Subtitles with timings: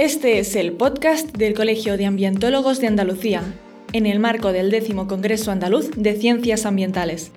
[0.00, 3.42] Este es el podcast del Colegio de Ambientólogos de Andalucía,
[3.92, 7.32] en el marco del décimo Congreso Andaluz de Ciencias Ambientales.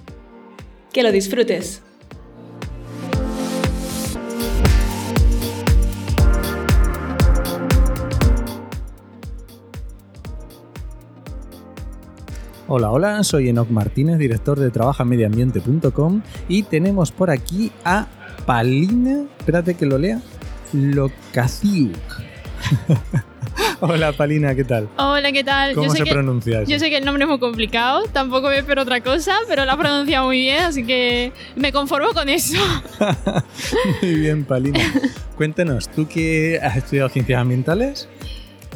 [0.93, 1.81] Que lo disfrutes.
[12.69, 18.07] Hola, hola, soy Enoc Martínez, director de trabajamediambiente.com y tenemos por aquí a
[18.45, 20.21] Palina, espérate que lo lea,
[20.71, 22.32] Locaciuc.
[23.81, 24.89] Hola Palina, ¿qué tal?
[24.97, 25.75] Hola, ¿qué tal?
[25.75, 26.71] ¿Cómo yo sé se que, pronuncia eso?
[26.71, 29.71] Yo sé que el nombre es muy complicado, tampoco me espero otra cosa, pero lo
[29.71, 32.57] ha pronunciado muy bien, así que me conformo con eso.
[34.01, 34.79] Muy bien, Palina.
[35.35, 38.07] Cuéntanos, ¿tú que has estudiado ciencias ambientales?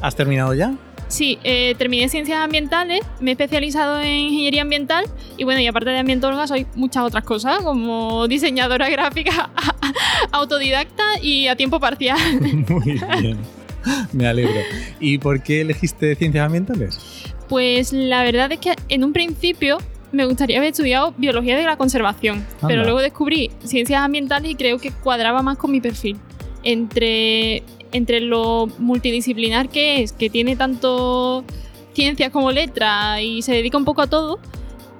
[0.02, 0.76] ¿Has terminado ya?
[1.08, 5.05] Sí, eh, terminé ciencias ambientales, me he especializado en ingeniería ambiental
[5.38, 9.49] y bueno, y aparte de ambientóloga soy muchas otras cosas, como diseñadora gráfica
[10.32, 12.20] autodidacta y a tiempo parcial.
[12.68, 13.38] Muy bien.
[14.13, 14.60] Me alegro.
[14.99, 16.99] ¿Y por qué elegiste ciencias ambientales?
[17.49, 19.77] Pues la verdad es que en un principio
[20.12, 22.68] me gustaría haber estudiado biología de la conservación, Anda.
[22.68, 26.18] pero luego descubrí ciencias ambientales y creo que cuadraba más con mi perfil.
[26.63, 31.43] Entre, entre lo multidisciplinar que es, que tiene tanto
[31.93, 34.40] ciencias como letras y se dedica un poco a todo,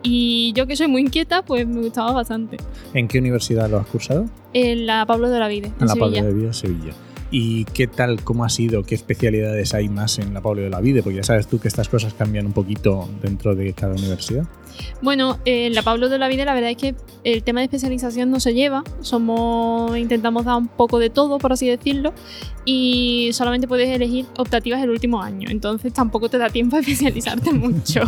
[0.03, 2.58] y yo que soy muy inquieta, pues me gustaba bastante.
[2.93, 4.25] ¿En qué universidad lo has cursado?
[4.53, 6.93] En la Pablo de la Vide, en, En la Pablo de Vide, Sevilla.
[7.30, 10.80] ¿Y qué tal, cómo ha sido, qué especialidades hay más en la Pablo de la
[10.80, 11.03] Vide?
[11.03, 14.45] Porque ya sabes tú que estas cosas cambian un poquito dentro de cada universidad.
[15.02, 18.31] Bueno, en la Pablo de la Vida la verdad es que el tema de especialización
[18.31, 22.14] no se lleva, somos intentamos dar un poco de todo, por así decirlo,
[22.64, 27.52] y solamente puedes elegir optativas el último año, entonces tampoco te da tiempo a especializarte
[27.53, 28.02] mucho.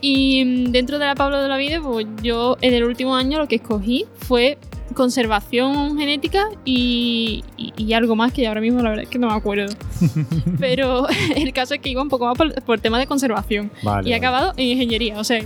[0.00, 3.38] y mm, dentro de la Pablo de la Vida, pues yo en el último año
[3.38, 4.58] lo que escogí fue
[4.98, 9.28] conservación genética y, y- y algo más que ahora mismo la verdad es que no
[9.28, 9.72] me acuerdo.
[10.60, 14.08] Pero el caso es que iba un poco más por, por tema de conservación Vale.
[14.08, 14.26] y he vale.
[14.26, 15.40] acabado en ingeniería, o sea,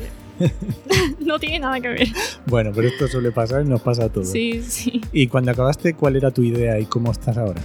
[1.21, 2.09] no tiene nada que ver.
[2.47, 4.31] Bueno, pero esto suele pasar y nos pasa a todos.
[4.31, 5.01] Sí, sí.
[5.13, 7.61] ¿Y cuando acabaste, cuál era tu idea y cómo estás ahora?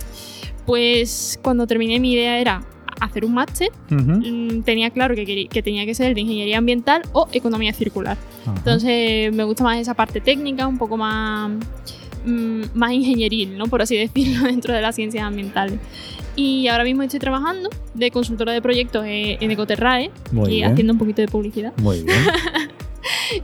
[0.66, 2.62] Pues cuando terminé mi idea era
[3.00, 4.02] hacer un máster, Ujú.
[4.02, 8.18] mm, tenía claro que, que tenía que ser de ingeniería ambiental o economía circular.
[8.44, 8.54] Ajá.
[8.58, 11.52] Entonces me gusta más esa parte técnica, un poco más,
[12.26, 13.66] mm, más ingenieril, ¿no?
[13.66, 15.80] por así decirlo, dentro de las ciencias ambientales.
[16.36, 20.72] Y ahora mismo estoy trabajando de consultora de proyectos eh, en Ecoterrae Muy y bien.
[20.72, 21.74] haciendo un poquito de publicidad.
[21.78, 22.18] Muy bien.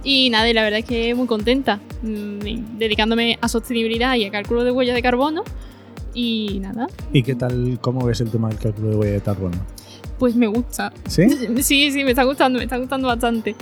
[0.04, 4.32] Y nada, y la verdad es que muy contenta, mm, dedicándome a sostenibilidad y a
[4.32, 5.44] cálculo de huella de carbono.
[6.14, 9.58] Y nada, ¿Y qué tal, cómo ves el tema del cálculo de huella de carbono?
[10.20, 10.94] pues me gusta.
[11.08, 11.24] ¿Sí?
[11.62, 13.56] Sí, sí, me está gustando, me está gustando bastante.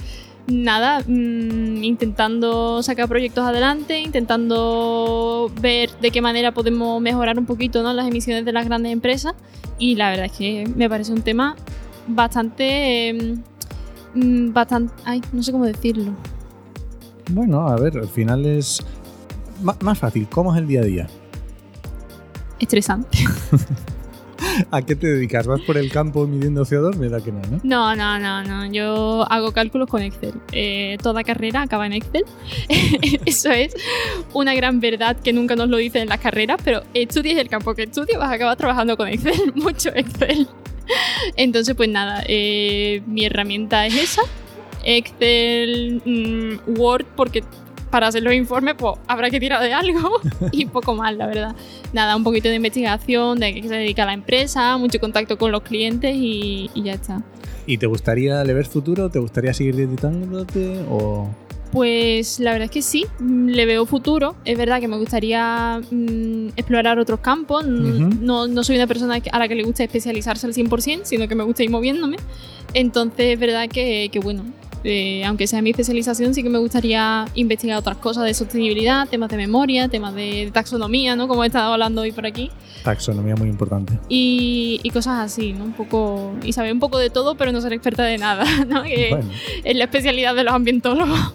[0.48, 7.82] Nada, mm, intentando sacar proyectos adelante, intentando ver de qué manera podemos mejorar un poquito
[7.84, 7.94] ¿no?
[7.94, 9.34] las emisiones de las grandes empresas.
[9.80, 11.56] Y la verdad es que me parece un tema
[12.08, 13.10] bastante.
[13.10, 13.36] eh,
[14.14, 14.94] mm, bastante.
[15.06, 16.12] Ay, no sé cómo decirlo.
[17.32, 18.84] Bueno, a ver, al final es
[19.62, 20.28] más fácil.
[20.30, 21.08] ¿Cómo es el día a día?
[22.62, 23.18] Estresante.
[24.72, 25.48] ¿A qué te dedicas?
[25.48, 26.96] ¿Vas por el campo midiendo CO2?
[26.96, 27.60] Me da que no, ¿no?
[27.64, 28.72] No, no, no, no.
[28.72, 30.34] Yo hago cálculos con Excel.
[30.52, 32.26] Eh, toda carrera acaba en Excel.
[33.26, 33.74] Eso es
[34.34, 37.74] una gran verdad que nunca nos lo dicen en las carreras, pero estudies el campo
[37.76, 40.48] que estudies, vas a acabar trabajando con Excel, mucho Excel.
[41.36, 44.22] Entonces, pues nada, eh, mi herramienta es esa.
[44.84, 47.44] Excel, mm, Word, porque
[47.92, 50.20] para hacer los informes, pues habrá que tirar de algo
[50.52, 51.56] y poco más, la verdad.
[51.94, 55.62] Nada, un poquito de investigación, de qué se dedica la empresa, mucho contacto con los
[55.62, 57.22] clientes y, y ya está.
[57.66, 59.10] ¿Y te gustaría le ves futuro?
[59.10, 60.84] ¿Te gustaría seguir editándote?
[60.90, 61.30] ¿O
[61.72, 64.36] Pues la verdad es que sí, mm, le veo futuro.
[64.46, 67.66] Es verdad que me gustaría mm, explorar otros campos.
[67.66, 71.28] Mm, no, no soy una persona a la que le gusta especializarse al 100%, sino
[71.28, 72.18] que me gusta ir moviéndome.
[72.74, 74.44] Entonces es verdad que, que, bueno,
[74.84, 79.30] eh, aunque sea mi especialización, sí que me gustaría investigar otras cosas de sostenibilidad, temas
[79.30, 81.28] de memoria, temas de taxonomía, ¿no?
[81.28, 82.52] Como he estado hablando hoy por aquí.
[82.84, 83.94] taxonomía muy importante?
[84.10, 85.66] Y, y cosas así, ¿no?
[85.66, 86.34] Un poco...
[86.44, 88.84] Y saber un poco de todo, pero no ser experta de nada, ¿no?
[88.84, 89.30] Que Bueno,
[89.64, 91.34] es la especialidad de los ambientólogos.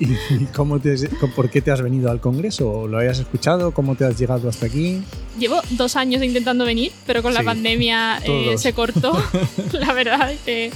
[0.00, 0.96] ¿Y cómo te,
[1.34, 2.70] por qué te has venido al Congreso?
[2.70, 3.72] ¿O ¿Lo hayas escuchado?
[3.72, 5.02] ¿Cómo te has llegado hasta aquí?
[5.38, 9.12] Llevo dos años intentando venir, pero con la Sí, pandemia eh, se cortó.
[9.72, 10.72] la verdad es que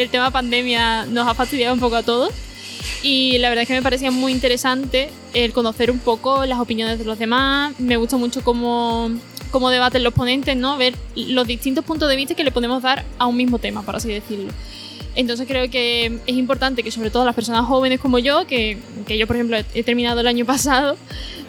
[0.00, 2.30] el tema pandemia nos ha fastidiado un poco a todos.
[3.02, 6.98] Y la verdad es que me parecía muy interesante el conocer un poco las opiniones
[6.98, 7.78] de los demás.
[7.78, 9.10] Me gusta mucho cómo,
[9.50, 10.76] cómo debaten los ponentes, ¿no?
[10.76, 13.96] Ver los distintos puntos de vista que le podemos dar a un mismo tema, por
[13.96, 14.52] así decirlo.
[15.16, 19.18] Entonces creo que es importante que sobre todo las personas jóvenes como yo, que, que
[19.18, 20.96] yo por ejemplo he, terminado el año pasado,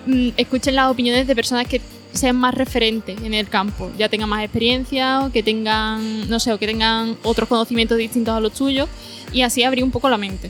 [0.08, 1.82] mm, escuchen las opiniones de personas que
[2.14, 6.52] sean más referentes en el campo, ya tengan más experiencia o que tengan, no sé,
[6.54, 8.88] o que tengan otros conocimientos distintos a los tuyos
[9.34, 10.50] y así abrir un poco la mente.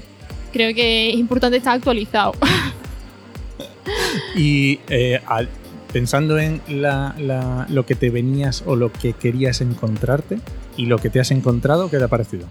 [0.54, 2.34] Creo que es importante estar actualizado.
[4.36, 5.50] Y eh, al-
[5.94, 10.40] pensando en la- la- lo que te venías o lo que querías encontrarte
[10.76, 12.46] y lo que te has encontrado, ¿qué te ha parecido?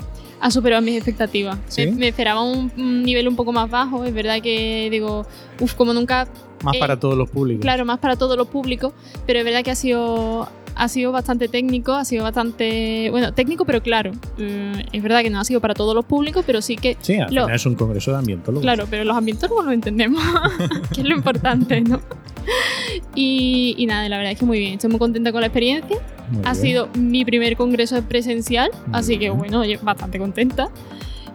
[0.47, 1.59] Ha superado mis expectativas.
[1.69, 1.87] ¿Sí?
[1.87, 5.27] Me, me esperaba un, un nivel un poco más bajo, es verdad que digo,
[5.61, 6.27] uff, como nunca,
[6.63, 7.63] Más Eh, para todos los públicos.
[7.63, 8.93] claro, más para todos los públicos,
[9.27, 13.65] pero es verdad que ha sido, ha sido bastante técnico, ha sido bastante, bueno, técnico
[13.65, 14.13] pero claro.
[14.39, 17.15] Mm, es verdad que no ha sido para todos los públicos, pero sí que, Sí,
[17.17, 18.63] al Lo- final es un congreso de ambientólogos.
[18.63, 20.23] claro, pero los ambientólogos lo entendemos,
[20.95, 22.01] que es lo importante, ¿no?
[23.15, 25.97] Y, y nada, la verdad es que muy bien, estoy muy contenta con la experiencia.
[26.31, 26.55] Muy Ha bien.
[26.63, 29.39] sido mi primer congreso presencial, Muy así que bien.
[29.39, 30.69] bueno, oye, bastante contenta.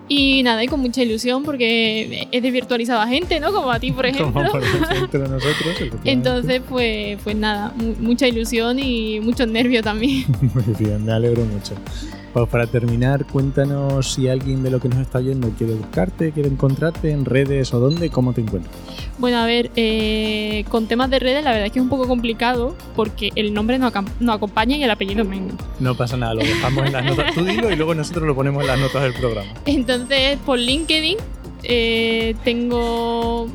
[0.07, 3.53] Y nada, y con mucha ilusión porque he desvirtualizado a gente, ¿no?
[3.53, 4.33] Como a ti, por ejemplo.
[4.43, 5.77] Como por ejemplo nosotros.
[6.03, 10.25] Entonces, pues, pues nada, mu- mucha ilusión y muchos nervios también.
[10.53, 11.75] Muy bien, me alegro mucho.
[12.33, 16.47] Pues para terminar, cuéntanos si alguien de lo que nos está oyendo quiere buscarte, quiere
[16.47, 18.73] encontrarte en redes o dónde, cómo te encuentras.
[19.17, 22.07] Bueno, a ver, eh, con temas de redes la verdad es que es un poco
[22.07, 23.91] complicado porque el nombre no,
[24.31, 25.55] acompaña y el apellido menos.
[25.79, 27.33] No pasa nada, lo dejamos en las notas.
[27.33, 29.51] Tú dilo y luego nosotros lo ponemos en las notas del programa.
[29.65, 31.17] Entonces, por LinkedIn
[31.63, 33.47] eh, tengo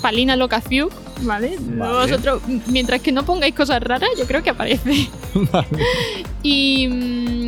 [0.00, 0.92] Palina Locafiuk,
[1.22, 1.56] ¿vale?
[1.60, 1.92] Vale.
[1.92, 5.08] Vosotros, mientras que no pongáis cosas raras, yo creo que aparece.
[5.34, 5.66] Vale.
[6.42, 7.41] Y, mm,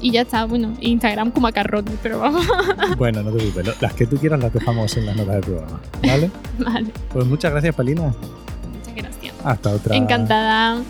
[0.00, 2.46] y ya está, bueno, Instagram como acarrote, pero vamos,
[2.96, 5.80] Bueno, no te preocupes, las que tú quieras las dejamos en las notas del programa.
[6.02, 6.30] ¿Vale?
[6.58, 6.92] vale.
[7.12, 8.02] Pues muchas gracias, Palina.
[8.02, 9.34] Muchas gracias.
[9.44, 9.96] Hasta otra.
[9.96, 10.82] Encantada.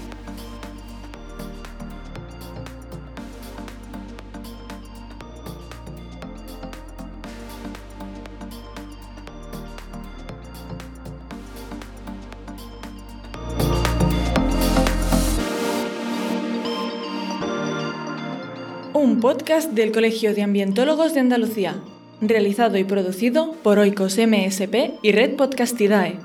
[18.98, 21.76] Un podcast del Colegio de Ambientólogos de Andalucía,
[22.20, 26.18] realizado y producido por Oikos MSP y Red Podcastidae.